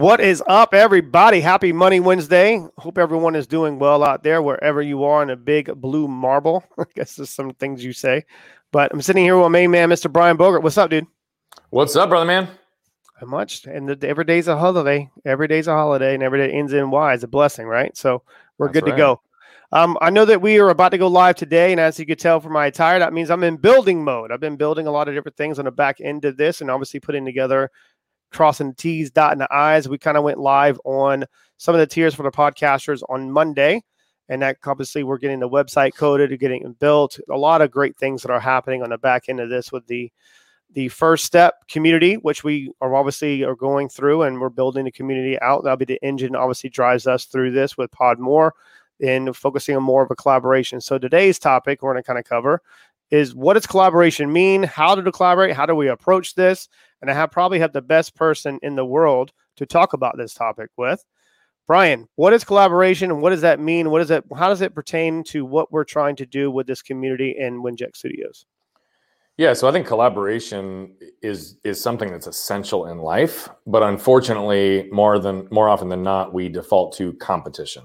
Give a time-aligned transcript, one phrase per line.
[0.00, 1.42] What is up, everybody?
[1.42, 2.66] Happy Money Wednesday.
[2.78, 6.64] Hope everyone is doing well out there, wherever you are in a big blue marble.
[6.78, 8.24] I guess there's some things you say.
[8.72, 10.10] But I'm sitting here with my main man, Mr.
[10.10, 10.62] Brian Bogert.
[10.62, 11.06] What's up, dude?
[11.68, 12.48] What's up, brother man?
[13.20, 13.66] Not much.
[13.66, 15.10] And the, every day's a holiday.
[15.26, 17.94] Every day's a holiday, and every day ends in Y is a blessing, right?
[17.94, 18.22] So
[18.56, 19.20] we're That's good to go.
[19.72, 22.18] Um, I know that we are about to go live today, and as you could
[22.18, 24.32] tell from my attire, that means I'm in building mode.
[24.32, 26.70] I've been building a lot of different things on the back end of this, and
[26.70, 27.70] obviously putting together,
[28.30, 29.88] crossing the T's, dotting the I's.
[29.88, 31.24] We kind of went live on
[31.56, 33.82] some of the tiers for the podcasters on Monday,
[34.28, 37.18] and that obviously we're getting the website coded, getting it built.
[37.30, 39.86] A lot of great things that are happening on the back end of this with
[39.86, 40.10] the
[40.72, 44.92] the first step community, which we are obviously are going through, and we're building the
[44.92, 45.64] community out.
[45.64, 48.52] That'll be the engine obviously drives us through this with Podmore
[49.02, 50.80] and focusing on more of a collaboration.
[50.80, 52.62] So today's topic we're going to kind of cover
[53.10, 54.62] is what does collaboration mean?
[54.62, 55.54] How to collaborate?
[55.54, 56.68] How do we approach this?
[57.00, 60.34] And I have probably have the best person in the world to talk about this
[60.34, 61.04] topic with.
[61.66, 63.90] Brian, what is collaboration and what does that mean?
[63.90, 64.24] What is it?
[64.36, 67.96] How does it pertain to what we're trying to do with this community in Winject
[67.96, 68.44] Studios?
[69.36, 75.18] Yeah, so I think collaboration is is something that's essential in life, but unfortunately, more
[75.18, 77.84] than more often than not, we default to competition.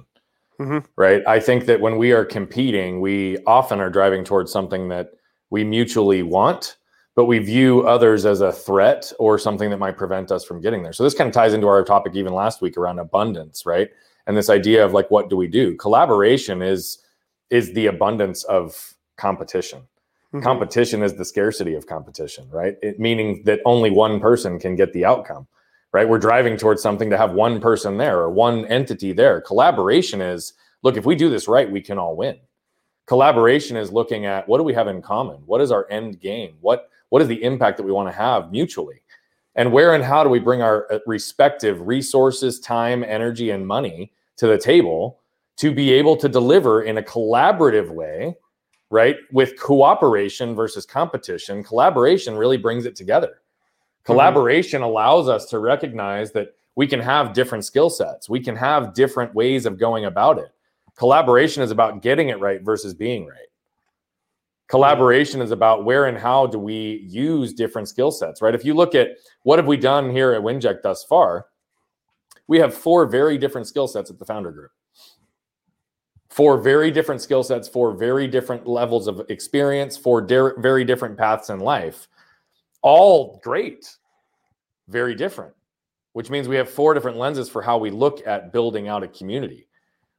[0.59, 0.85] Mhm.
[0.95, 1.21] Right?
[1.27, 5.11] I think that when we are competing, we often are driving towards something that
[5.49, 6.77] we mutually want,
[7.15, 10.83] but we view others as a threat or something that might prevent us from getting
[10.83, 10.93] there.
[10.93, 13.89] So this kind of ties into our topic even last week around abundance, right?
[14.27, 15.75] And this idea of like what do we do?
[15.75, 16.99] Collaboration is
[17.51, 19.81] is the abundance of competition
[20.33, 20.41] Mhm.
[20.41, 24.91] competition is the scarcity of competition right it meaning that only one person can get
[24.93, 25.47] the outcome
[25.95, 26.09] right?
[26.09, 29.39] We're driving towards something to have one person there or one entity there.
[29.39, 30.51] Collaboration is
[30.83, 32.37] look if we do this right we can all win.
[33.05, 35.37] Collaboration is looking at what do we have in common?
[35.45, 36.57] What is our end game?
[36.59, 39.03] What what is the impact that we want to have mutually?
[39.55, 44.11] And where and how do we bring our uh, respective resources time energy and money
[44.35, 45.21] to the table
[45.59, 48.35] to be able to deliver in a collaborative way
[48.91, 49.15] right?
[49.31, 53.41] With cooperation versus competition, collaboration really brings it together.
[54.05, 54.13] Mm-hmm.
[54.13, 58.93] Collaboration allows us to recognize that we can have different skill sets, we can have
[58.93, 60.49] different ways of going about it.
[60.95, 63.39] Collaboration is about getting it right versus being right.
[64.67, 68.55] Collaboration is about where and how do we use different skill sets, right?
[68.55, 69.09] If you look at
[69.43, 71.47] what have we done here at Winject thus far,
[72.47, 74.71] we have four very different skill sets at the founder group
[76.35, 81.17] four very different skill sets, four very different levels of experience, four di- very different
[81.17, 82.09] paths in life.
[82.85, 83.97] All great,
[84.89, 85.55] very different,
[86.13, 89.07] which means we have four different lenses for how we look at building out a
[89.07, 89.67] community,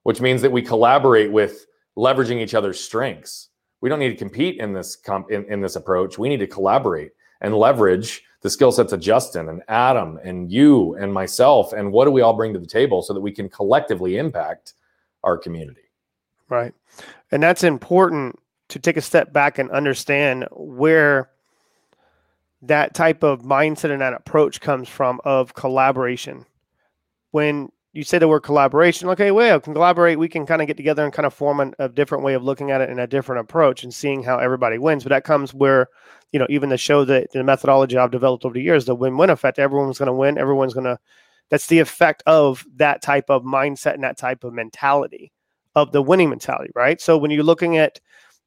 [0.03, 1.66] which means that we collaborate with
[1.97, 3.50] leveraging each other's strengths.
[3.81, 6.19] We don't need to compete in this comp- in, in this approach.
[6.19, 10.97] We need to collaborate and leverage the skill sets of Justin and Adam and you
[10.97, 13.49] and myself and what do we all bring to the table so that we can
[13.49, 14.75] collectively impact
[15.22, 15.82] our community.
[16.49, 16.75] Right.
[17.31, 18.41] And that's important
[18.71, 21.31] to take a step back and understand where
[22.69, 26.47] that type of mindset and that approach comes from of collaboration.
[27.31, 30.76] When you say the word collaboration, okay, well, can collaborate, we can kind of get
[30.76, 33.06] together and kind of form an, a different way of looking at it and a
[33.06, 35.03] different approach and seeing how everybody wins.
[35.03, 35.88] But that comes where,
[36.32, 39.31] you know, even the show that the methodology I've developed over the years, the win-win
[39.31, 40.99] effect, everyone's going to win, everyone's going to,
[41.50, 45.32] that's the effect of that type of mindset and that type of mentality
[45.76, 47.00] of the winning mentality, right?
[47.00, 48.00] So when you're looking at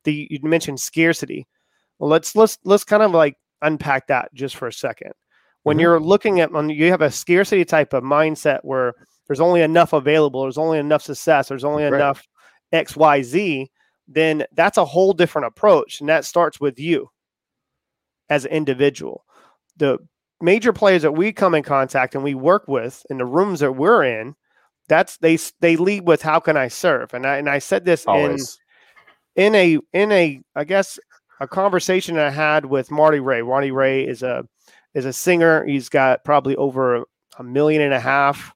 [0.03, 1.47] the you mentioned scarcity,
[1.99, 5.11] well, let's let's let's kind of like unpack that just for a second.
[5.63, 5.81] When Mhm.
[5.81, 8.93] you're looking at when you have a scarcity type of mindset where
[9.27, 11.93] there's only enough available, there's only enough success, there's only Right.
[11.95, 12.25] enough
[12.71, 13.69] X, Y, Z,
[14.07, 17.09] then that's a whole different approach, and that starts with you
[18.29, 19.25] as an individual.
[19.77, 19.97] The
[20.41, 23.73] major players that we come in contact and we work with in the rooms that
[23.73, 24.35] we're in,
[24.87, 28.05] that's they they lead with how can I serve, and I and I said this
[28.05, 28.37] in
[29.35, 30.97] in a in a I guess
[31.39, 33.41] a conversation I had with Marty Ray.
[33.41, 34.47] Marty Ray is a
[34.93, 35.65] is a singer.
[35.65, 37.03] He's got probably over
[37.37, 38.53] a million and a half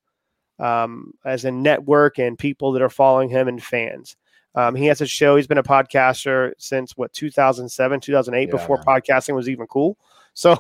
[0.59, 4.15] um, as a network and people that are following him and fans.
[4.55, 5.35] Um, he has a show.
[5.35, 8.85] He's been a podcaster since what 2007, 2008, Yeah, before man.
[8.85, 9.97] podcasting was even cool.
[10.35, 10.57] So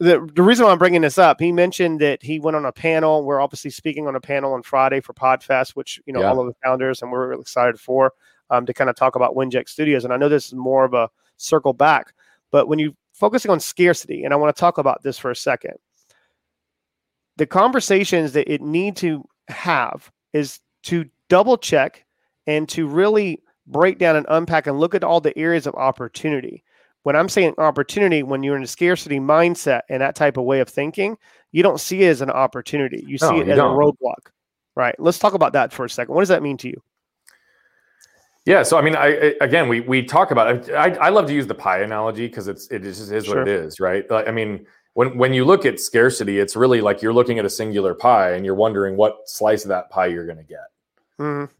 [0.00, 2.72] the the reason why I'm bringing this up, he mentioned that he went on a
[2.72, 3.24] panel.
[3.24, 6.30] We're obviously speaking on a panel on Friday for Podfest, which you know Yeah.
[6.30, 8.12] all of the founders and we're really excited for
[8.50, 10.02] um, to kind of talk about Winject Studios.
[10.04, 11.08] And I know this is more of a
[11.40, 12.12] circle back,
[12.50, 15.36] but when you're focusing on scarcity, and I want to talk about this for a
[15.36, 15.74] second,
[17.36, 22.04] the conversations that it need to have is to double check
[22.46, 26.64] and to really break down and unpack and look at all the areas of opportunity.
[27.02, 30.60] When I'm saying opportunity, when you're in a scarcity mindset and that type of way
[30.60, 31.16] of thinking,
[31.52, 33.02] you don't see it as an opportunity.
[33.06, 33.74] You see No, it you as don't.
[33.74, 34.30] a roadblock.
[34.76, 34.94] Right.
[34.98, 36.14] Let's talk about that for a second.
[36.14, 36.82] What does that mean to you?
[38.46, 40.70] Yeah, so I mean, I, again, we we talk about.
[40.70, 43.38] I, I love to use the pie analogy because it's it just is Sure.
[43.40, 44.10] what it is, right?
[44.10, 47.44] Like, I mean, when when you look at scarcity, it's really like you're looking at
[47.44, 50.66] a singular pie and you're wondering what slice of that pie you're going to get,
[51.18, 51.50] Mhm.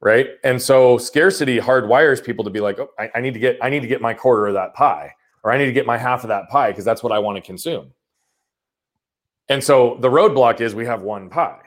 [0.00, 0.30] right?
[0.42, 3.70] And so scarcity hardwires people to be like, oh, I, I need to get I
[3.70, 5.14] need to get my quarter of that pie,
[5.44, 7.36] or I need to get my half of that pie because that's what I want
[7.36, 7.92] to consume.
[9.48, 11.60] And so the roadblock is we have one pie.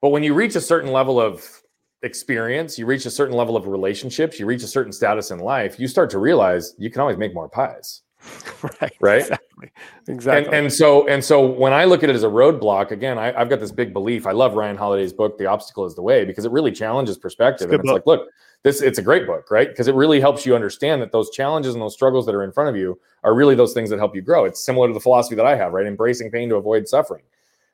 [0.00, 1.61] But when you reach a certain level of
[2.02, 5.78] experience, you reach a certain level of relationships, you reach a certain status in life,
[5.78, 8.02] you start to realize you can always make more pies.
[8.80, 8.92] right.
[9.00, 9.22] Right?
[9.22, 9.70] Exactly.
[10.08, 10.46] Exactly.
[10.46, 13.32] And, and so and so when I look at it as a roadblock, again, I,
[13.38, 14.26] I've got this big belief.
[14.26, 17.66] I love Ryan Holiday's book, The Obstacle is the Way, because it really challenges perspective.
[17.66, 18.28] It's And it's like, look,
[18.62, 19.68] this it's a great book, right?
[19.68, 22.52] Because it really helps you understand that those challenges and those struggles that are in
[22.52, 24.44] front of you are really those things that help you grow.
[24.44, 25.86] It's similar to the philosophy that I have, right?
[25.86, 27.22] Embracing pain to avoid suffering.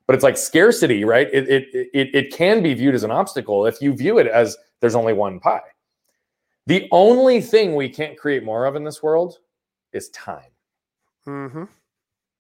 [0.08, 1.28] But it's like scarcity, right?
[1.32, 4.56] It it it, it can be viewed as an obstacle if you view it as
[4.80, 5.60] there's only one pie.
[6.66, 9.38] The only thing we can't create more of in this world
[9.92, 10.50] is time.
[11.26, 11.64] Mm-hmm.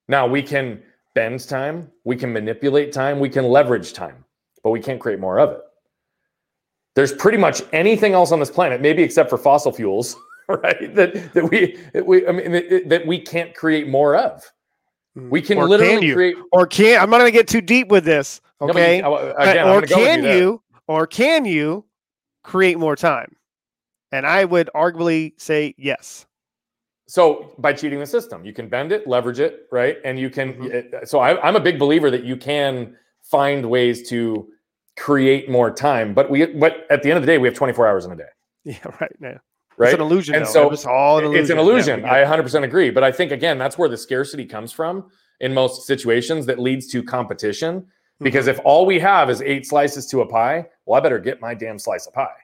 [0.08, 0.82] Now we can
[1.14, 4.24] bend time, we can manipulate time, we can leverage time,
[4.64, 5.60] but we can't create more of it.
[6.94, 10.16] There's pretty much anything else on this planet, maybe except for fossil fuels,
[10.48, 10.94] right?
[10.94, 14.50] That that we that we I mean that, that we can't create more of.
[15.30, 15.62] We can Mm.
[15.62, 16.14] Or literally can you?
[16.14, 16.36] create.
[16.52, 18.40] Or can I'm not going to get too deep with this.
[18.60, 18.98] No, but Okay.
[18.98, 20.36] you- uh, again, I'm or gonna go with can there.
[20.38, 21.84] you, or can you
[22.44, 23.36] create more time?
[24.12, 26.26] And I would arguably say yes.
[27.06, 29.96] So by cheating the system, you can bend it, leverage it, right?
[30.04, 30.54] And you can.
[30.54, 30.96] Mm-hmm.
[31.02, 34.48] uh, So I, I'm a big believer that you can find ways to
[34.98, 36.46] create more time, but we.
[36.46, 38.28] But at the end of the day, we have 24 hours in a day,
[38.64, 39.16] Yeah, right.
[39.20, 39.38] now.
[39.78, 39.88] Right?
[39.88, 40.34] It's an illusion.
[40.34, 40.50] And though.
[40.50, 41.42] so it's all an illusion.
[41.42, 42.00] It's an illusion.
[42.00, 42.04] it.
[42.06, 42.90] I 100% agree.
[42.90, 45.10] But I think, again, that's where the scarcity comes from
[45.40, 47.86] in most situations that leads to competition.
[48.20, 48.58] Because Mm-hmm.
[48.58, 51.54] if all we have is eight slices to a pie, well, I better get my
[51.54, 52.34] damn slice of pie.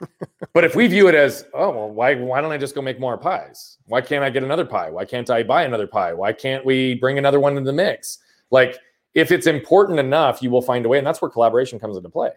[0.54, 3.00] but if we view it as, oh, well, why, why don't I just go make
[3.00, 3.78] more pies?
[3.86, 4.88] Why can't I get another pie?
[4.88, 6.14] Why can't I buy another pie?
[6.14, 8.18] Why can't we bring another one into the mix?
[8.50, 8.78] Like,
[9.14, 10.98] if it's important enough, you will find a way.
[10.98, 12.30] And that's where collaboration comes into play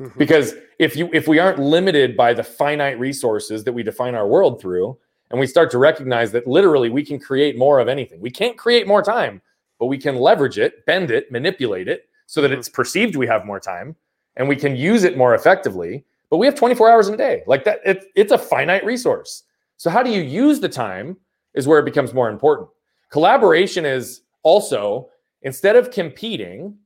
[0.00, 0.16] Mhm.
[0.18, 4.26] because if you if we aren't limited by the finite resources that we define our
[4.26, 4.96] world through
[5.30, 8.20] and we start to recognize that literally we can create more of anything.
[8.20, 9.40] We can't create more time
[9.78, 12.56] but we can leverage it bend it manipulate it so that Mhm.
[12.58, 13.94] it's perceived we have more time
[14.36, 16.04] and we can use it more effectively.
[16.30, 17.42] But we have 24 hours in a day.
[17.46, 19.42] Like that it, it's a finite resource.
[19.76, 21.18] So how do you use the time
[21.52, 22.70] is where it becomes more important.
[23.10, 25.10] Collaboration is also
[25.42, 26.78] instead of competing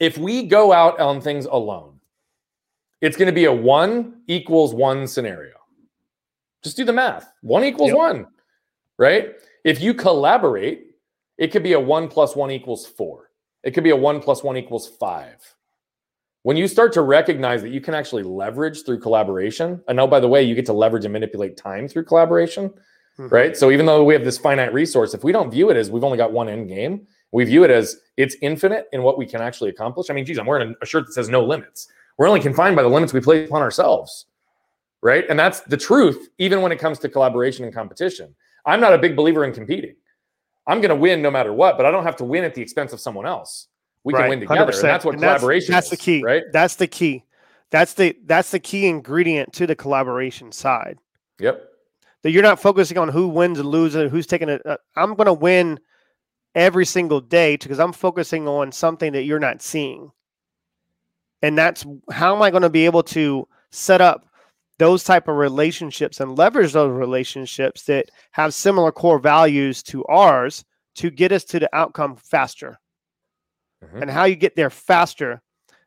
[0.00, 1.97] if we go out on things alone
[3.00, 5.54] it's going to be a one equals one scenario.
[6.62, 7.32] Just do the math.
[7.42, 7.96] One equals Yep.
[7.96, 8.26] one,
[8.98, 9.34] right?
[9.64, 10.86] If you collaborate,
[11.36, 13.30] it could be a one plus one equals four.
[13.62, 15.36] It could be a one plus one equals five.
[16.42, 20.20] When you start to recognize that you can actually leverage through collaboration, and oh, by
[20.20, 22.72] the way, you get to leverage and manipulate time through collaboration,
[23.18, 23.30] Mhm.
[23.30, 23.56] right?
[23.56, 26.04] So even though we have this finite resource, if we don't view it as we've
[26.04, 29.40] only got one end game, we view it as it's infinite in what we can
[29.42, 30.08] actually accomplish.
[30.10, 31.88] I mean, geez, I'm wearing a shirt that says no limits.
[32.18, 34.26] We're only confined by the limits we place upon ourselves,
[35.02, 35.24] right?
[35.30, 38.34] And that's the truth, even when it comes to collaboration and competition.
[38.66, 39.94] I'm not a big believer in competing.
[40.66, 42.60] I'm going to win no matter what, but I don't have to win at the
[42.60, 43.68] expense of someone else.
[44.04, 44.82] We can win together, and 100%.
[44.82, 46.22] that's what And collaboration That's, the is, key.
[46.22, 46.42] right?
[46.52, 47.24] That's the key.
[47.70, 50.98] That's the that's the key ingredient to the collaboration side.
[51.38, 51.62] Yep.
[52.22, 54.62] That you're not focusing on who wins and loses, and who's taking it.
[54.96, 55.78] I'm going to win
[56.54, 60.10] every single day because I'm focusing on something that you're not seeing.
[61.42, 64.26] And that's how am I going to be able to set up
[64.78, 70.64] those type of relationships and leverage those relationships that have similar core values to ours
[70.96, 72.78] to get us to the outcome faster.
[73.84, 74.02] Mhm.
[74.02, 75.40] and how you get there faster.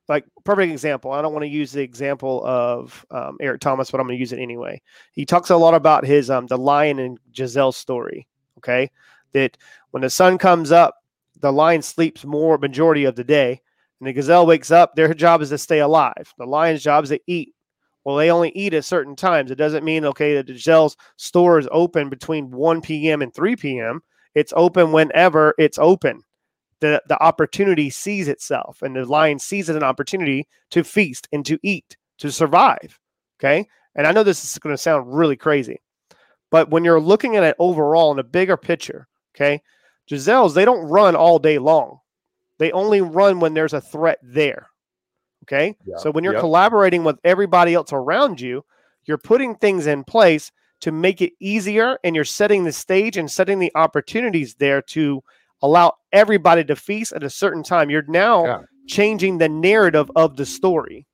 [0.08, 1.12] Like perfect example.
[1.12, 4.20] I don't want to use the example of um, Eric Thomas, but I'm going to
[4.20, 4.82] use it anyway.
[5.12, 8.28] He talks a lot about his um, the lion and gazelle story.
[8.58, 8.90] Okay,
[9.34, 9.58] that
[9.92, 10.96] when the sun comes up,
[11.40, 13.62] the lion sleeps more majority of the day,
[14.02, 14.96] and the gazelle wakes up.
[14.96, 16.34] Their job is to stay alive.
[16.38, 17.54] The lion's job is to eat.
[18.04, 19.52] Well, they only eat at certain times.
[19.52, 23.22] It doesn't mean okay that the gazelle's store is open between 1 p.m.
[23.22, 24.02] and 3 p.m.
[24.36, 26.24] It's open whenever it's open
[26.82, 31.46] the the opportunity sees itself and the lion sees it an opportunity to feast and
[31.46, 33.00] to eat to survive
[33.40, 33.66] okay
[33.96, 35.80] and i know this is going to sound really crazy
[36.50, 39.62] but when you're looking at it overall in a bigger picture okay
[40.10, 42.00] gazelles they don't run all day long
[42.62, 44.68] they only run when there's a threat there
[45.44, 46.42] okay Yeah, so when you're yep.
[46.42, 48.64] collaborating with everybody else around you
[49.06, 50.52] you're putting things in place
[50.82, 55.24] to make it easier and you're setting the stage and setting the opportunities there to
[55.62, 57.90] allow everybody to feast at a certain time.
[57.90, 58.60] You're now Yeah.
[58.88, 61.06] changing the narrative of the story.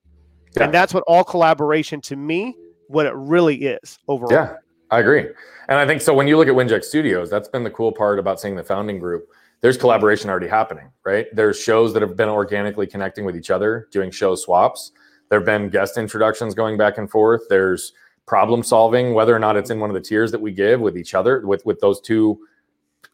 [0.55, 0.63] Yeah.
[0.63, 2.55] And that's what all collaboration to me,
[2.87, 4.31] what it really is overall.
[4.31, 4.55] Yeah,
[4.89, 5.27] I agree.
[5.67, 8.19] And I think so when you look at Winject Studios, that's been the cool part
[8.19, 9.27] about seeing the founding group.
[9.61, 11.27] There's collaboration already happening, right?
[11.33, 14.91] There's shows that have been organically connecting with each other, doing show swaps.
[15.29, 17.41] There have been guest introductions going back and forth.
[17.49, 17.93] There's
[18.27, 20.97] problem solving, whether or not it's in one of the tiers that we give with
[20.97, 22.39] each other, with with those two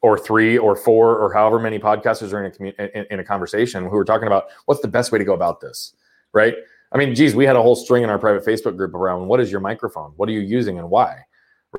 [0.01, 3.23] or three or four or however many podcasters are in a commu- in, in a
[3.23, 5.93] conversation who are talking about what's the best way to go about this,
[6.33, 6.55] right?
[6.91, 9.39] I mean, geez, we had a whole string in our private Facebook group around what
[9.39, 11.23] is your microphone, what are you using, and why,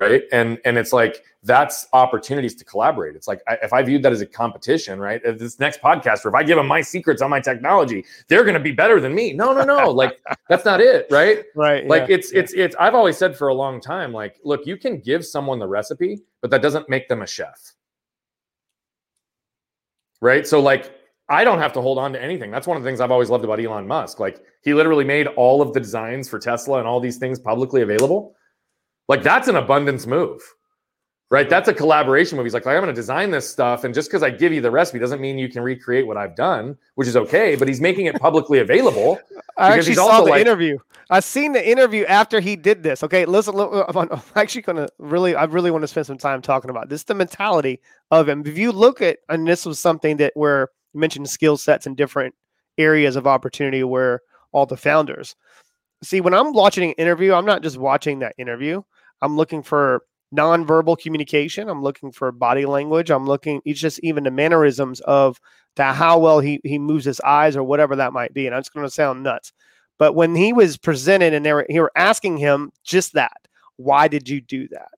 [0.00, 0.22] right?
[0.32, 3.16] And and it's like that's opportunities to collaborate.
[3.16, 5.20] It's like I, if I viewed that as a competition, right?
[5.24, 8.54] If this next podcaster, if I give them my secrets on my technology, they're going
[8.54, 9.32] to be better than me.
[9.32, 11.44] No, no, no, like that's not it, right?
[11.54, 11.86] Right.
[11.86, 12.16] like yeah.
[12.16, 15.24] it's it's it's i've always said for a long time like look you can give
[15.24, 17.72] someone the recipe but that doesn't make them a chef
[20.20, 20.92] right so like
[21.28, 23.30] i don't have to hold on to anything that's one of the things i've always
[23.30, 26.88] loved about elon musk like he literally made all of the designs for tesla and
[26.88, 28.34] all these things publicly available
[29.08, 30.40] like that's an abundance move
[31.30, 34.08] right that's a collaboration move he's like i'm going to design this stuff and just
[34.08, 37.08] because i give you the recipe doesn't mean you can recreate what i've done which
[37.08, 39.18] is okay but he's making it publicly available
[39.56, 40.78] I actually he's saw also the like- interview.
[41.10, 43.02] I seen the interview after he did this.
[43.02, 43.54] Okay, listen.
[43.54, 46.70] look, uh, I'm actually going to really, I really want to spend some time talking
[46.70, 47.04] about this.
[47.04, 47.80] The mentality
[48.10, 48.42] of him.
[48.46, 51.94] If you look at, and this was something that where you mentioned skill sets in
[51.94, 52.34] different
[52.78, 55.36] areas of opportunity where all the founders.
[56.02, 58.82] See, when I'm watching an interview, I'm not just watching that interview.
[59.24, 60.02] I'm looking for
[60.36, 61.70] nonverbal communication.
[61.70, 63.10] I'm looking for body language.
[63.10, 63.62] I'm looking.
[63.64, 65.40] It's just even the mannerisms of
[65.76, 68.46] that how well he he moves his eyes or whatever that might be.
[68.46, 69.52] And I'm just going to sound nuts,
[69.98, 74.08] but when he was presented and they were, he were asking him just that, why
[74.08, 74.90] did you do that?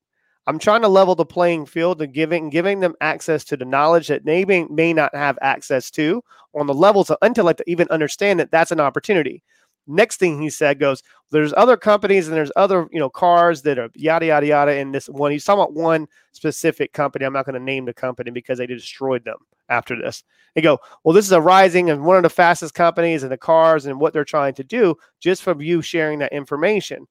[0.49, 4.09] I'm trying to level the playing field and giving giving them access to the knowledge
[4.09, 6.23] that they may, may not have access to
[6.55, 9.43] on the levels of intellect to even understand that that's an opportunity.
[9.87, 13.79] Next thing he said goes, there's other companies and there's other you know cars that
[13.79, 14.73] are yada yada yada.
[14.73, 17.25] And this one, he's talking about one specific company.
[17.25, 19.39] I'm not going to name the company because they destroyed them
[19.69, 20.25] after this.
[20.55, 23.37] They go, well, this is a rising and one of the fastest companies in the
[23.37, 27.07] cars and what they're trying to do just from you sharing that information.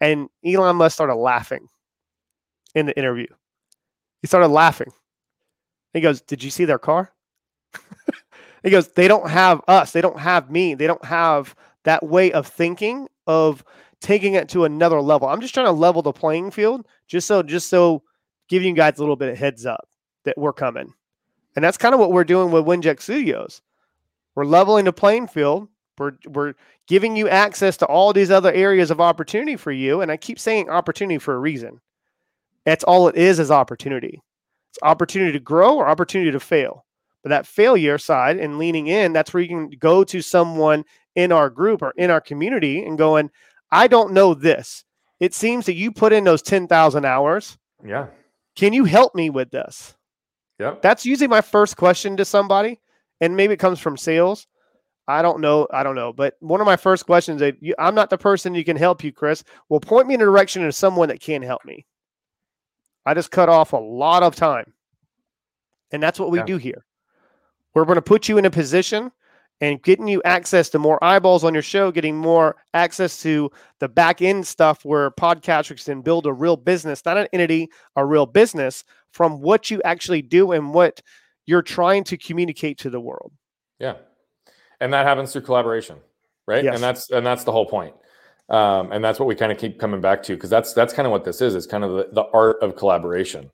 [0.00, 1.68] And Elon Musk started laughing
[2.74, 3.26] in the interview.
[4.22, 4.92] He started laughing.
[5.92, 7.12] He goes, Did you see their car?
[8.62, 9.92] he goes, They don't have us.
[9.92, 10.74] They don't have me.
[10.74, 11.54] They don't have
[11.86, 13.64] that way of thinking of
[14.00, 15.28] taking it to another level.
[15.28, 18.02] I'm just trying to level the playing field just so just so
[18.48, 19.88] giving you guys a little bit of heads up
[20.24, 20.92] that we're coming.
[21.54, 23.62] And that's kind of what we're doing with Winject Studios.
[24.34, 25.68] We're leveling the playing field.
[25.96, 26.54] We're we're
[26.88, 30.02] giving you access to all these other areas of opportunity for you.
[30.02, 31.80] And I keep saying opportunity for a reason.
[32.64, 34.20] That's all it is is opportunity.
[34.70, 36.84] It's opportunity to grow or opportunity to fail.
[37.22, 40.84] But that failure side and leaning in, that's where you can go to someone
[41.16, 43.30] in our group or in our community and going,
[43.72, 44.84] I don't know this.
[45.18, 47.58] It seems that you put in those 10,000 hours.
[47.84, 48.06] yeah
[48.54, 49.96] Can you help me with this?
[50.60, 52.78] yep That's usually my first question to somebody.
[53.20, 54.46] And maybe it comes from sales.
[55.08, 55.66] I don't know.
[55.72, 56.12] I don't know.
[56.12, 59.02] But one of my first questions is you, I'm not the person who can help
[59.02, 59.42] you, Chris.
[59.70, 61.86] Well, point me in the direction of someone that can help me.
[63.06, 64.74] I just cut off a lot of time.
[65.92, 66.44] And that's what we Yeah.
[66.44, 66.84] do here.
[67.74, 69.12] We're going to put you in a position
[69.60, 73.88] and getting you access to more eyeballs on your show, getting more access to the
[73.88, 78.26] back end stuff where podcasters can build a real business, not an entity, a real
[78.26, 81.00] business from what you actually do and what
[81.46, 83.32] you're trying to communicate to the world.
[83.78, 83.94] Yeah,
[84.80, 85.98] and that happens through collaboration,
[86.46, 86.64] right?
[86.64, 86.74] Yes.
[86.74, 87.94] And that's and that's the whole point.
[88.48, 91.06] Um, and that's what we kind of keep coming back to because that's that's kind
[91.06, 91.54] of what this is.
[91.54, 93.50] It's kind of the, the art of collaboration.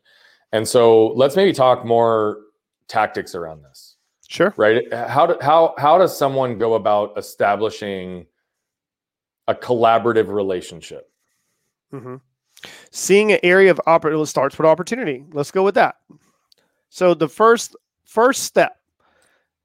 [0.53, 2.41] And so let's maybe talk more
[2.89, 3.92] tactics around this,
[4.33, 4.55] Sure.
[4.57, 4.91] right?
[4.95, 8.25] How do, how how does someone go about establishing
[9.47, 11.11] a collaborative relationship?
[11.91, 12.17] hmm
[12.91, 15.27] Seeing an area of opportunity starts with opportunity.
[15.33, 15.97] Let's go with that.
[16.89, 18.79] So the first first step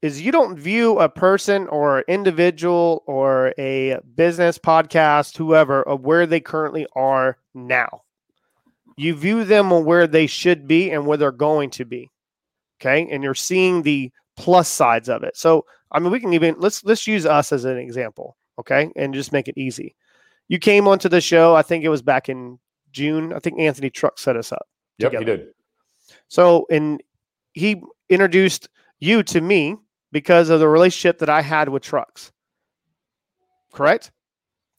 [0.01, 6.25] is you don't view a person or individual or a business podcast, whoever, of where
[6.25, 8.01] they currently are now.
[8.97, 12.11] You view them on where they should be and where they're going to be.
[12.81, 13.07] Okay.
[13.09, 15.35] And you're seeing the plus sides of it.
[15.35, 18.37] So I mean we can even let's let's use us as an example.
[18.59, 18.91] Okay.
[18.95, 19.95] And just make it easy.
[20.47, 22.57] You came onto the show, I think it was back in
[22.91, 23.33] June.
[23.33, 24.65] I think Anthony Trucks set us up.
[24.99, 25.31] Yep, Together.
[25.31, 25.47] you did.
[26.29, 27.03] So, and
[27.53, 29.75] he introduced you to me
[30.11, 32.31] because of the relationship that I had with trucks.
[33.73, 34.11] Correct?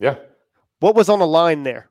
[0.00, 0.17] Yeah,
[0.81, 1.91] What was on the line there?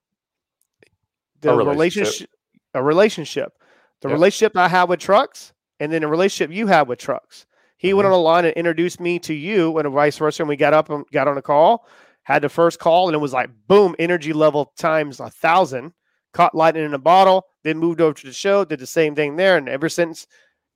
[1.41, 2.03] The A relationship.
[2.03, 2.29] relationship.
[2.73, 3.53] a relationship.
[4.01, 4.13] The Yep.
[4.15, 7.45] relationship I had with trucks and then a relationship you have with trucks.
[7.77, 7.97] He mm-hmm.
[7.97, 10.43] went on a line and introduced me to you, and vice versa.
[10.43, 11.87] And we got up and got on a call,
[12.23, 15.93] had the first call, and it was like boom, energy level times a thousand.
[16.33, 19.37] Caught lightning in a bottle, then moved over to the show, did the same thing
[19.37, 20.27] there, and ever since,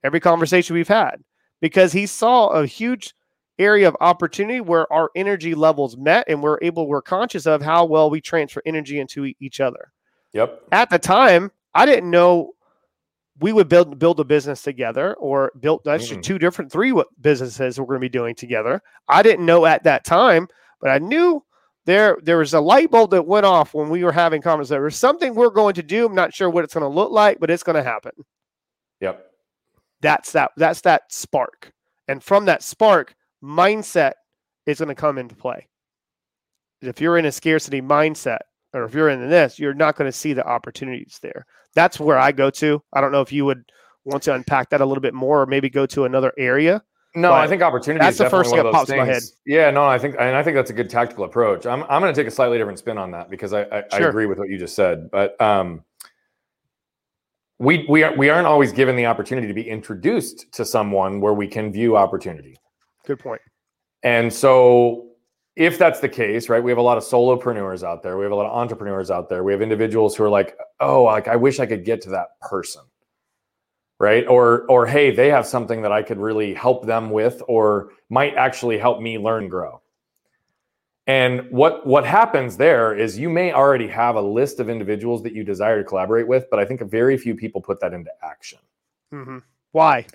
[0.04, 1.18] every conversation we've had,
[1.60, 3.14] because he saw a huge
[3.60, 7.86] area of opportunity where our energy levels met and we're able we're conscious of how
[7.86, 9.92] well we transfer energy into each other
[10.34, 12.52] yep at the time i didn't know
[13.40, 16.22] we would build build a business together or build that's mm.
[16.22, 20.04] two different three businesses we're going to be doing together i didn't know at that
[20.04, 20.48] time
[20.80, 21.44] but i knew
[21.86, 24.82] there there was a light bulb that went off when we were having conversations there
[24.82, 27.40] was something we're going to do i'm not sure what it's going to look like
[27.40, 28.12] but it's going to happen
[29.00, 29.28] yep
[30.02, 31.72] that's that that's that spark
[32.08, 34.14] and from that spark mindset
[34.66, 35.68] is going to come into play.
[36.82, 38.40] If you're in a scarcity mindset,
[38.74, 41.46] or if you're in this, you're not going to see the opportunities there.
[41.76, 42.82] That's where I go to.
[42.94, 43.72] I don't know if you would
[44.06, 46.84] want to unpack that a little bit more, or maybe go to another area.
[47.14, 48.04] No, I think opportunity.
[48.04, 49.22] That's the first thing that pops in my head.
[49.46, 51.66] Yeah, no, I think, and I think that's a good tactical approach.
[51.66, 54.06] I'm, I'm going to take a slightly different spin on that because I, I, sure.
[54.06, 55.12] I agree with what you just said.
[55.12, 55.84] But um,
[57.60, 61.34] we we are, we aren't always given the opportunity to be introduced to someone where
[61.34, 62.56] we can view opportunity.
[63.06, 63.42] Good point.
[64.04, 65.11] And so
[65.56, 68.18] if that's the case, right, we have a lot of solopreneurs out there.
[68.18, 69.44] We have a lot of entrepreneurs out there.
[69.44, 72.40] We have individuals who are like, "Oh, like I wish I could get to that
[72.40, 72.84] person."
[74.00, 74.26] Right?
[74.28, 78.36] Or or hey, they have something that I could really help them with or might
[78.36, 79.82] actually help me learn grow.
[81.08, 85.34] And what what happens there is you may already have a list of individuals that
[85.34, 88.60] you desire to collaborate with, but I think very few people put that into action.
[89.14, 89.40] Mm-hmm.
[89.72, 90.06] Why?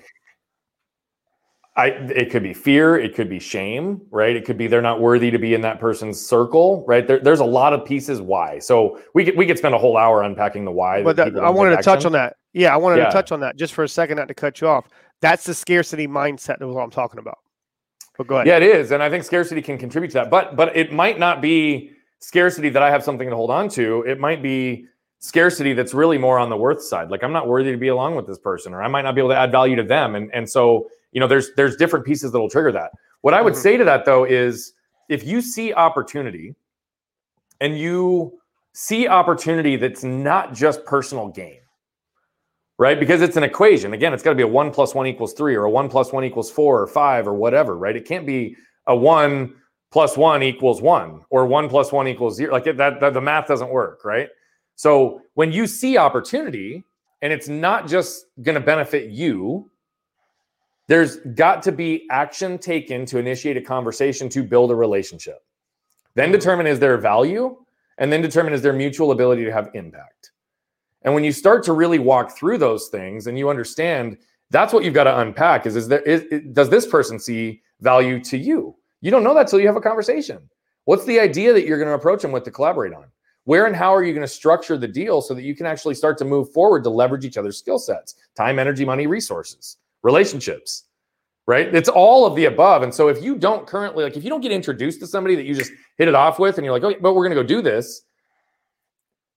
[1.76, 4.34] I, it could be fear, it could be shame, right?
[4.34, 7.06] It could be they're not worthy to be in that person's circle, right?
[7.06, 8.58] There, there's a lot of pieces why.
[8.60, 11.02] So we could we could spend a whole hour unpacking the why.
[11.02, 11.92] But that, I wanted to action.
[11.92, 12.36] touch on that.
[12.54, 13.06] Yeah, I wanted yeah.
[13.06, 14.88] to touch on that just for a second, not to cut you off.
[15.20, 16.58] That's the scarcity mindset.
[16.58, 17.38] That's what I'm talking about.
[18.16, 18.46] But go ahead.
[18.46, 20.30] Yeah, it is, and I think scarcity can contribute to that.
[20.30, 24.02] But but it might not be scarcity that I have something to hold on to.
[24.06, 24.86] It might be
[25.18, 27.10] scarcity that's really more on the worth side.
[27.10, 29.20] Like I'm not worthy to be along with this person, or I might not be
[29.20, 32.30] able to add value to them, and and so you know there's there's different pieces
[32.30, 32.92] that will trigger that.
[33.22, 33.62] What i would mm-hmm.
[33.62, 34.74] say to that though is
[35.08, 36.54] if you see opportunity
[37.62, 38.38] and you
[38.74, 41.58] see opportunity that's not just personal gain
[42.78, 43.00] right?
[43.00, 43.94] Because it's an equation.
[43.94, 46.12] Again it's got to be a one plus one equals three or a one plus
[46.12, 47.96] one equals four or five or whatever right?
[47.96, 48.54] It can't be
[48.86, 49.54] a one
[49.90, 52.52] plus one equals one or one plus one equals zero.
[52.52, 54.28] Like that, that the math doesn't work right?
[54.74, 56.84] So when you see opportunity
[57.22, 59.70] and it's not just going to benefit you
[60.88, 65.44] there's got to be action taken to initiate a conversation to build a relationship.
[66.14, 67.56] Then determine is there value,
[67.98, 70.32] and then determine is there mutual ability to have impact.
[71.02, 74.18] And when you start to really walk through those things and you understand
[74.50, 78.22] that's what you've got to unpack is, is there is, does this person see value
[78.24, 78.76] to you?
[79.00, 80.48] You don't know that till you have a conversation.
[80.84, 83.06] What's the idea that you're going to approach them with to collaborate on?
[83.44, 85.94] Where and how are you going to structure the deal so that you can actually
[85.94, 89.76] start to move forward to leverage each other's skill sets, time, energy, money, resources?
[90.06, 90.84] Relationships,
[91.48, 91.74] right?
[91.74, 92.84] It's all of the above.
[92.84, 95.44] And so if you don't currently, like, if you don't get introduced to somebody that
[95.44, 97.46] you just hit it off with and you're like, okay, but we're going to go
[97.46, 98.02] do this,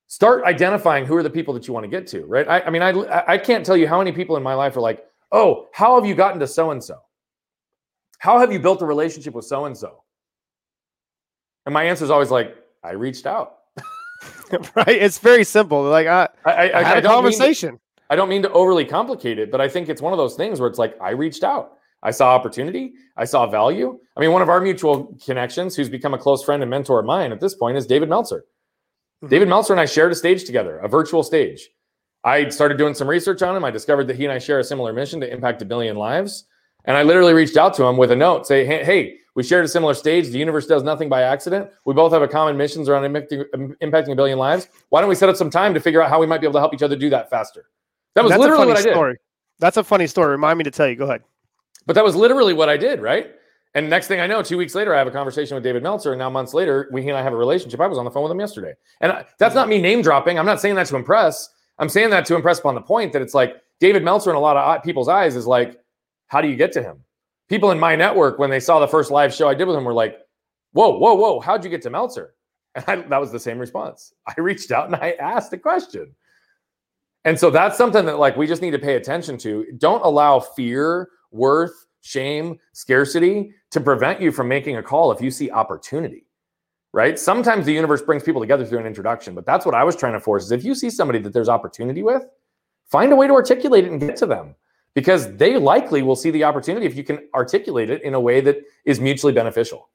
[0.06, 2.48] start identifying who are the people that you want to get to, right?
[2.48, 4.82] I, I mean, I, I can't tell you how many people in my life are
[4.82, 7.00] like, oh, how have you gotten to so and so?
[8.20, 10.04] How have you built a relationship with so and so?
[11.66, 13.58] And my answer is always like, I reached out.
[14.76, 14.88] right?
[14.88, 15.82] It's very simple.
[15.84, 17.80] Like I, I, I, I had a conversation.
[18.10, 20.60] I don't mean to overly complicate it, but I think it's one of those things
[20.60, 21.74] where it's like I reached out.
[22.02, 22.94] I saw opportunity.
[23.18, 24.00] I saw value.
[24.16, 27.06] I mean, one of our mutual connections, who's become a close friend and mentor of
[27.06, 28.46] mine at this point, is David Meltzer.
[29.24, 29.28] Mm-hmm.
[29.28, 31.70] David Meltzer and I shared a stage together, a virtual stage.
[32.24, 33.64] I started doing some research on him.
[33.64, 36.46] I discovered that he and I share a similar mission to impact a billion lives.
[36.86, 39.64] And I literally reached out to him with a note, say, hey, hey, we shared
[39.64, 40.30] a similar stage.
[40.30, 41.70] The universe does nothing by accident.
[41.86, 43.46] We both have a common missions around impacting,
[43.82, 44.68] impacting a billion lives.
[44.90, 46.54] Why don't we set up some time to figure out how we might be able
[46.54, 47.66] to help each other do that faster?
[48.16, 48.94] That was That's literally what I did.
[48.94, 49.18] Story.
[49.60, 50.32] That's a funny story.
[50.32, 50.96] Remind me to tell you.
[50.96, 51.24] Go ahead.
[51.86, 53.32] But that was literally what I did, right?
[53.76, 56.12] And next thing I know, two weeks later, I have a conversation with David Meltzer,
[56.12, 57.80] and now months later, we and I have a relationship.
[57.80, 60.40] I was on the phone with him yesterday, and I, that's not me name dropping.
[60.40, 61.50] I'm not saying that to impress.
[61.78, 64.40] I'm saying that to impress upon the point that it's like David Meltzer in a
[64.40, 65.80] lot of uh, people's eyes is like,
[66.28, 67.04] how do you get to him?
[67.48, 69.86] People in my network, when they saw the first live show I did with him,
[69.86, 70.18] were like,
[70.74, 72.34] whoa, whoa, whoa, how'd you get to Meltzer?
[72.76, 74.14] And I, that was the same response.
[74.28, 76.16] I reached out and I asked a question.
[77.26, 79.66] And so that's something that like we just need to pay attention to.
[79.78, 85.30] Don't allow fear, worth, shame, scarcity to prevent you from making a call if you
[85.30, 86.26] see opportunity.
[86.92, 87.20] Right?
[87.20, 90.14] Sometimes the universe brings people together through an introduction, but that's what I was trying
[90.14, 92.24] to force is if you see somebody that there's opportunity with,
[92.90, 94.56] find a way to articulate it and get to them.
[94.94, 98.42] because they likely will see the opportunity if you can articulate it in a way
[98.42, 99.90] that is mutually beneficial.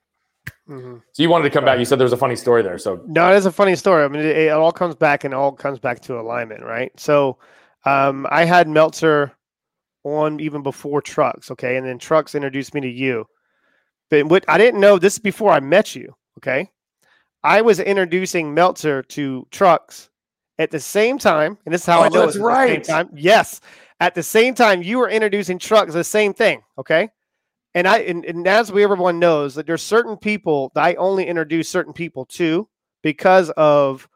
[0.69, 0.97] Mm-hmm.
[1.13, 1.79] So you wanted to come back.
[1.79, 2.79] You said there was a funny story there.
[2.79, 4.05] So no, it is a funny story.
[4.05, 6.91] I mean, it, it all comes back and all comes back to alignment, right?
[6.99, 7.39] So
[7.85, 9.33] um, I had Meltzer
[10.05, 13.27] on even before Trucks, okay, and then Trucks introduced me to you.
[14.11, 16.71] But what I didn't know this before I met you, okay.
[17.43, 20.09] I was introducing Meltzer to Trucks
[20.59, 22.83] at the same time, and this is how oh, I know that's right.
[22.83, 23.11] time.
[23.15, 23.61] Yes,
[24.01, 27.11] at the same time you were introducing Trucks, the same thing, okay.
[27.75, 31.27] And I and, and as we everyone knows that there's certain people that I only
[31.27, 32.69] introduce certain people to
[33.03, 34.09] because of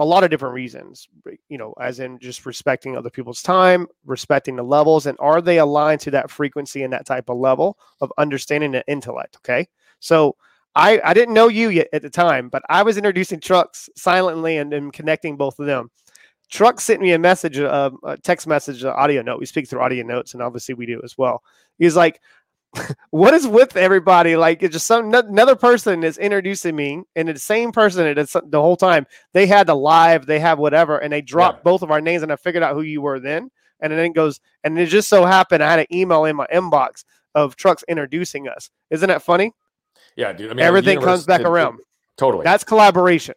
[0.00, 1.08] a lot of different reasons,
[1.50, 5.58] you know, as in just respecting other people's time, respecting the levels, and are they
[5.58, 9.36] aligned to that frequency and that type of level of understanding the intellect?
[9.36, 9.68] Okay.
[10.00, 10.36] So
[10.74, 14.56] I, I didn't know you yet at the time, but I was introducing trucks silently
[14.56, 15.90] and, and connecting both of them.
[16.48, 19.38] Truck sent me a message, uh, a text message, an audio note.
[19.38, 21.42] We speak through audio notes, and obviously we do as well.
[21.78, 22.20] He's like,
[23.10, 24.36] what is with everybody?
[24.36, 28.60] Like it's just some another person is introducing me, and the same person it's the
[28.60, 31.64] whole time they had the live, they have whatever, and they dropped yeah.
[31.64, 33.50] both of our names, and I figured out who you were then.
[33.80, 36.46] And then it goes, and it just so happened I had an email in my
[36.52, 37.04] inbox
[37.34, 38.70] of trucks introducing us.
[38.90, 39.52] Isn't that funny?
[40.16, 40.50] Yeah, dude.
[40.50, 41.78] I mean, everything comes back around.
[42.16, 42.44] Totally.
[42.44, 43.34] That's collaboration.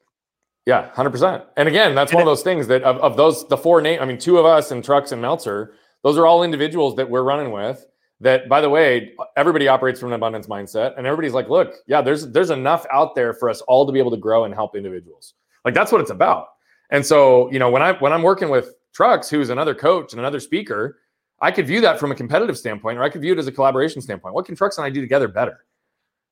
[0.65, 1.43] Yeah, hundred percent.
[1.57, 3.81] And again, that's and one it, of those things that of, of those the four
[3.81, 3.99] name.
[4.01, 5.73] I mean, two of us and trucks and Meltzer.
[6.03, 7.85] Those are all individuals that we're running with
[8.19, 12.01] that by the way everybody operates from an abundance mindset and everybody's like look yeah
[12.01, 14.75] there's there's enough out there for us all to be able to grow and help
[14.75, 15.33] individuals.
[15.65, 16.47] Like that's what it's about.
[16.89, 20.19] And so you know when i when i'm working with trucks who's another coach and
[20.19, 20.99] another speaker
[21.41, 23.51] i could view that from a competitive standpoint or i could view it as a
[23.51, 24.35] collaboration standpoint.
[24.35, 25.65] What can trucks and i do together better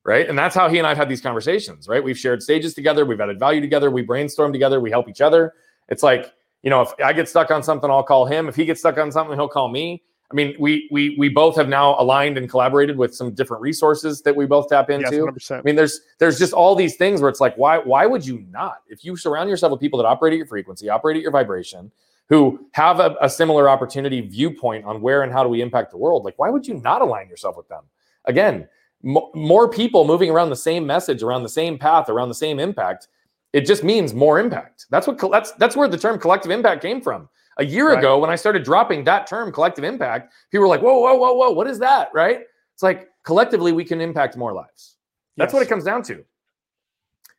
[0.04, 0.28] right?
[0.28, 2.02] And that's how he and i've had these conversations right?
[2.02, 5.54] We've shared stages together we've added value together we brainstorm together we help each other.
[5.88, 8.48] It's like you know if i get stuck on something i'll call him.
[8.48, 11.56] If he gets stuck on something he'll call me I mean, we we we both
[11.56, 15.30] have now aligned and collaborated with some different resources that we both tap into.
[15.36, 18.24] Yes, I mean, there's there's just all these things where it's like, why why would
[18.24, 18.78] you not?
[18.88, 21.92] If you surround yourself with people that operate at your frequency, operate at your vibration,
[22.30, 25.98] who have a, a similar opportunity viewpoint on where and how do we impact the
[25.98, 27.84] world, like why would you not align yourself with them?
[28.24, 28.66] Again,
[29.02, 33.08] more people moving around the same message, around the same path, around the same impact.
[33.52, 34.86] It just means more impact.
[34.88, 37.98] That's what that's that's where the term collective impact came from a year right.
[37.98, 41.32] ago, when I started dropping that term, collective impact, people were like, whoa, whoa, whoa,
[41.34, 42.08] whoa, what is that?
[42.14, 42.40] Right?
[42.74, 44.96] It's like collectively, we can impact more lives.
[45.36, 45.54] That's yes.
[45.54, 46.24] what it comes down to.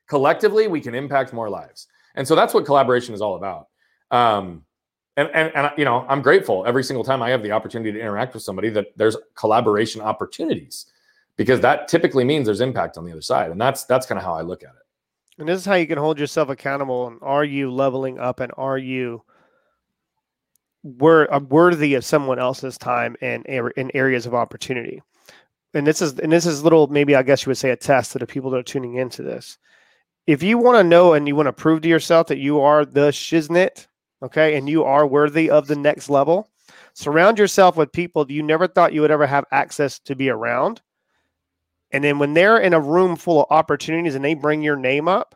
[0.07, 1.87] Collectively, we can impact more lives.
[2.15, 3.67] And so that's what collaboration is all about.
[4.11, 4.63] Um,
[5.17, 7.99] and, and, and, you know, I'm grateful every single time I have the opportunity to
[7.99, 10.87] interact with somebody that there's collaboration opportunities
[11.37, 13.51] because that typically means there's impact on the other side.
[13.51, 15.39] And that's, that's kind of how I look at it.
[15.39, 17.07] And this is how you can hold yourself accountable.
[17.07, 19.23] And are you leveling up and are you
[20.83, 25.01] were uh, worthy of someone else's time and in areas of opportunity.
[25.73, 28.11] And this is and this is little maybe I guess you would say a test
[28.11, 29.57] to the people that are tuning into this.
[30.27, 32.85] If you want to know and you want to prove to yourself that you are
[32.85, 33.87] the shiznit,
[34.21, 36.49] okay, and you are worthy of the next level,
[36.93, 40.81] surround yourself with people you never thought you would ever have access to be around.
[41.91, 45.07] And then when they're in a room full of opportunities and they bring your name
[45.07, 45.35] up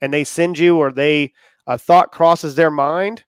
[0.00, 1.32] and they send you or they
[1.66, 3.24] a thought crosses their mind,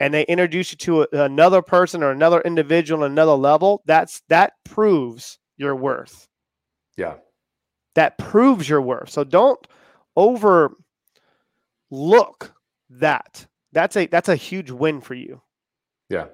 [0.00, 4.22] and they introduce you to a, another person or another individual on another level, that's
[4.28, 6.28] that proves your worth.
[6.96, 7.14] Yeah.
[7.94, 9.10] That proves your worth.
[9.10, 9.66] So don't
[10.16, 10.76] overlook
[12.90, 13.46] that.
[13.72, 15.40] That's a that's a huge win for you.
[16.08, 16.26] Yeah.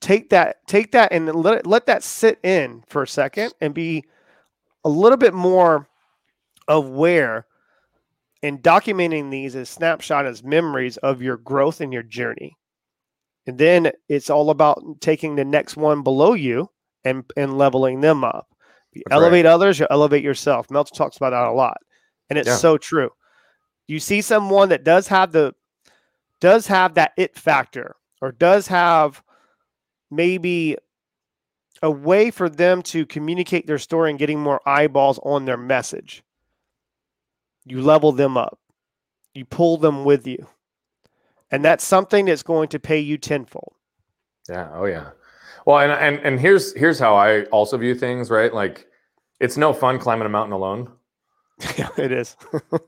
[0.00, 4.04] Take that take that and let let that sit in for a second and be
[4.84, 5.88] a little bit more
[6.68, 7.46] aware
[8.42, 12.56] and documenting these as snapshot as memories of your growth and your journey.
[13.46, 16.70] And then it's all about taking the next one below you
[17.04, 18.48] and, and leveling them up.
[18.92, 19.50] You elevate right.
[19.50, 20.70] others, you elevate yourself.
[20.70, 21.78] Meltzer talks about that a lot.
[22.30, 22.56] And it's yeah.
[22.56, 23.10] so true.
[23.86, 25.54] You see someone that does have the
[26.40, 29.22] does have that it factor or does have
[30.10, 30.76] maybe
[31.82, 36.22] a way for them to communicate their story and getting more eyeballs on their message.
[37.64, 38.58] You level them up.
[39.34, 40.46] You pull them with you.
[41.54, 43.74] And that's something that's going to pay you tenfold.
[44.48, 44.70] Yeah.
[44.74, 45.10] Oh yeah.
[45.66, 48.52] Well, and and and here's here's how I also view things, right?
[48.52, 48.88] Like
[49.38, 50.90] it's no fun climbing a mountain alone.
[51.78, 52.36] Yeah, it is.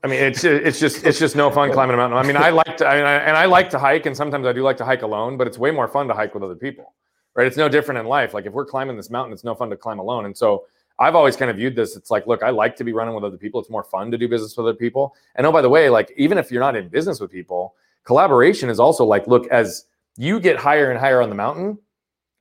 [0.03, 2.19] I mean, it's it's just it's just no fun climbing a mountain.
[2.19, 4.45] I mean, I like to I mean, I, and I like to hike, and sometimes
[4.45, 6.55] I do like to hike alone, but it's way more fun to hike with other
[6.55, 6.93] people,
[7.35, 7.47] right?
[7.47, 8.33] It's no different in life.
[8.33, 10.25] Like if we're climbing this mountain, it's no fun to climb alone.
[10.25, 10.65] And so
[10.99, 11.95] I've always kind of viewed this.
[11.95, 13.61] It's like, look, I like to be running with other people.
[13.61, 15.15] It's more fun to do business with other people.
[15.35, 17.75] And oh, by the way, like even if you're not in business with people,
[18.07, 21.77] collaboration is also like, look, as you get higher and higher on the mountain,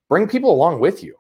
[0.09, 1.17] bring people along with you.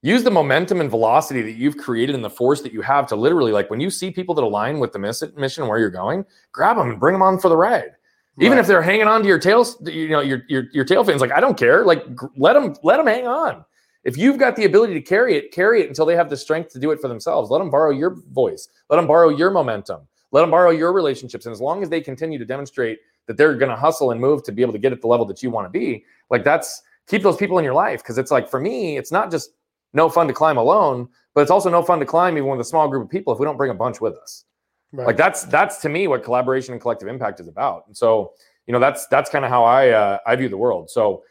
[0.00, 3.16] Use the momentum and velocity that you've created and the force that you have to
[3.16, 6.76] literally, like, when you see people that align with the mission where you're going, grab
[6.76, 7.92] them and bring them on for the ride.
[8.36, 8.46] Right.
[8.46, 11.20] Even if they're hanging on to your tails, you know, your your your tail fins,
[11.20, 11.84] like I don't care.
[11.84, 12.04] Like
[12.36, 13.64] let them let them hang on.
[14.02, 16.72] If you've got the ability to carry it, carry it until they have the strength
[16.72, 17.50] to do it for themselves.
[17.50, 18.68] Let them borrow your voice.
[18.90, 20.00] Let them borrow your momentum.
[20.32, 21.46] Let them borrow your relationships.
[21.46, 24.42] And as long as they continue to demonstrate that they're going to hustle and move
[24.44, 26.82] to be able to get at the level that you want to be, like that's
[27.06, 28.02] keep those people in your life.
[28.02, 29.50] Because it's like for me, it's not just
[29.92, 32.64] no fun to climb alone, but it's also no fun to climb even with a
[32.64, 34.44] small group of people if we don't bring a bunch with us.
[34.92, 35.08] Right.
[35.08, 37.86] Like that's that's to me what collaboration and collective impact is about.
[37.86, 38.32] And so,
[38.66, 40.90] you know, that's that's kind of how I uh, I view the world.
[40.90, 41.24] So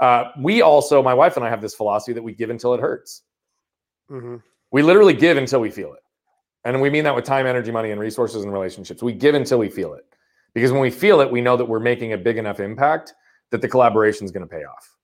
[0.00, 2.80] uh, we also, my wife and I have this philosophy that we give until it
[2.80, 3.22] hurts.
[4.10, 4.36] Mm-hmm.
[4.72, 6.00] We literally give until we feel it.
[6.64, 9.02] And we mean that with time, energy, money, and resources and relationships.
[9.02, 10.04] We give until we feel it.
[10.54, 13.14] Because when we feel it, we know that we're making a big enough impact
[13.50, 14.94] that the collaboration is going to pay off.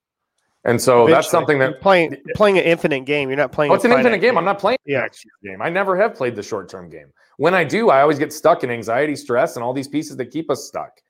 [0.63, 1.13] And so Eventually.
[1.13, 3.29] that's something that you're playing playing an infinite game.
[3.29, 3.71] You're not playing.
[3.71, 4.31] Oh, it's an infinite game.
[4.31, 4.37] game.
[4.37, 5.01] I'm not playing yeah.
[5.01, 5.61] next year game.
[5.61, 7.07] I never have played the short term game.
[7.37, 10.25] When I do, I always get stuck in anxiety, stress, and all these pieces that
[10.27, 11.01] keep us stuck.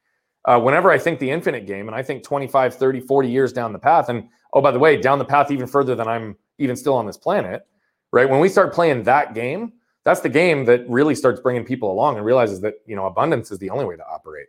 [0.46, 3.74] Uh, whenever I think the infinite game, and I think 25, 30, 40 years down
[3.74, 6.76] the path, and oh, by the way, down the path even further than I'm even
[6.76, 7.68] still on this planet,
[8.12, 8.30] right?
[8.30, 9.74] When we start playing that game,
[10.04, 13.52] that's the game that really starts bringing people along and realizes that you know abundance
[13.52, 14.48] is the only way to operate.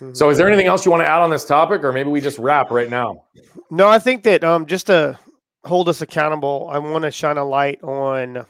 [0.00, 0.14] Mm-hmm.
[0.14, 2.20] So, is there anything else you want to add on this topic, or maybe we
[2.20, 3.24] just wrap right now?
[3.70, 5.18] No, I think that um, just to
[5.64, 8.46] hold us accountable, I want to shine a light on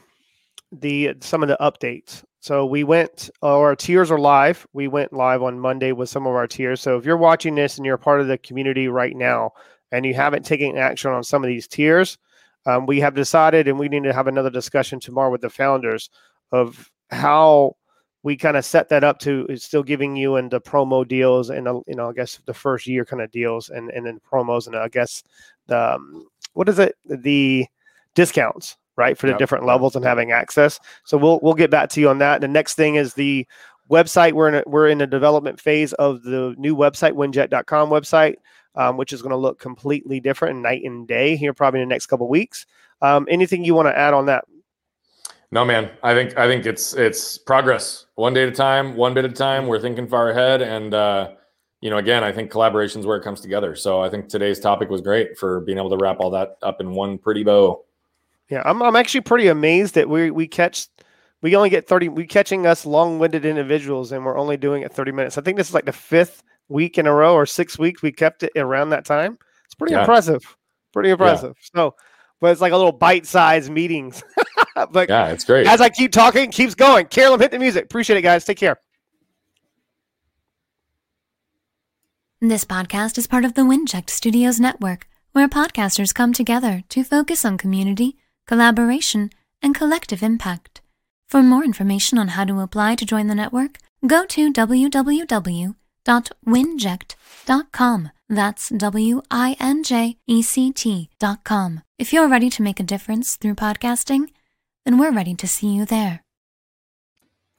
[0.71, 2.23] the some of the updates.
[2.41, 4.65] So we went, our tiers are live.
[4.71, 6.79] We went live on Monday with some of our tiers.
[6.79, 9.51] So if you're watching this and you're part of the community right now,
[9.91, 12.17] and you haven't taken action on some of these tiers,
[12.69, 16.09] um, we have decided, and we need to have another discussion tomorrow with the founders
[16.51, 17.75] of how
[18.21, 21.67] we kind of set that up to still giving you and the promo deals and
[21.67, 24.67] uh, you know I guess the first year kind of deals and and then promos
[24.67, 25.23] and I guess
[25.67, 27.65] the um, what is it the
[28.13, 29.39] discounts right for the yep.
[29.39, 30.79] different levels and having access.
[31.05, 32.41] So we'll we'll get back to you on that.
[32.41, 33.47] The next thing is the
[33.89, 34.33] website.
[34.33, 38.35] We're in a, we're in the development phase of the new website winject.com website
[38.75, 41.93] um, which is going to look completely different night and day here probably in the
[41.93, 42.65] next couple weeks.
[43.01, 44.45] Um, anything you want to add on that?
[45.51, 45.89] No, man.
[46.03, 49.31] I think I think it's it's progress, one day at a time, one bit at
[49.31, 49.65] a time.
[49.65, 51.31] We're thinking far ahead, and uh,
[51.81, 53.75] you know, again, I think collaboration is where it comes together.
[53.75, 56.81] So I think today's topic was great for being able to wrap all that up
[56.81, 57.83] in one pretty bow.
[58.49, 60.87] Yeah, I'm I'm actually pretty amazed that we we catch
[61.41, 65.11] we only get 30 we catching us long-winded individuals and we're only doing it 30
[65.11, 65.37] minutes.
[65.37, 68.11] I think this is like the fifth week in a row or six weeks we
[68.11, 69.37] kept it around that time.
[69.65, 70.01] It's pretty yeah.
[70.01, 70.55] impressive.
[70.93, 71.55] Pretty impressive.
[71.57, 71.81] Yeah.
[71.81, 71.95] So,
[72.39, 74.23] but it's like a little bite-sized meetings.
[74.91, 75.67] but yeah, it's great.
[75.67, 77.07] As I keep talking, keeps going.
[77.07, 77.85] Carolyn, hit the music.
[77.85, 78.45] Appreciate it, guys.
[78.45, 78.79] Take care.
[82.41, 87.43] This podcast is part of the Winject Studios network, where podcasters come together to focus
[87.43, 88.15] on community,
[88.47, 89.29] collaboration,
[89.61, 90.81] and collective impact.
[91.27, 93.77] For more information on how to apply to join the network,
[94.07, 98.11] go to www www.winject.com.
[98.29, 101.81] That's W I N J E C T.com.
[101.97, 104.29] If you're ready to make a difference through podcasting,
[104.85, 106.23] then we're ready to see you there.